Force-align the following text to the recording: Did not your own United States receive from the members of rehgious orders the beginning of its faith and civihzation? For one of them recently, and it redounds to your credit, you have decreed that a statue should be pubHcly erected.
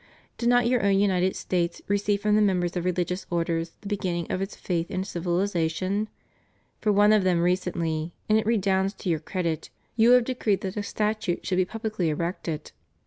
Did 0.39 0.49
not 0.49 0.65
your 0.65 0.81
own 0.83 0.97
United 0.97 1.35
States 1.35 1.79
receive 1.87 2.23
from 2.23 2.35
the 2.35 2.41
members 2.41 2.75
of 2.75 2.85
rehgious 2.85 3.27
orders 3.29 3.73
the 3.81 3.87
beginning 3.87 4.31
of 4.31 4.41
its 4.41 4.55
faith 4.55 4.89
and 4.89 5.03
civihzation? 5.05 6.07
For 6.79 6.91
one 6.91 7.13
of 7.13 7.23
them 7.23 7.39
recently, 7.39 8.11
and 8.27 8.35
it 8.35 8.45
redounds 8.47 8.95
to 8.95 9.09
your 9.09 9.19
credit, 9.19 9.69
you 9.95 10.09
have 10.13 10.23
decreed 10.23 10.61
that 10.61 10.75
a 10.75 10.81
statue 10.81 11.37
should 11.43 11.57
be 11.57 11.65
pubHcly 11.67 12.07
erected. 12.07 12.71